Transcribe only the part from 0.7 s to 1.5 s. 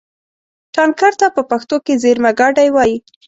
ټانکر ته په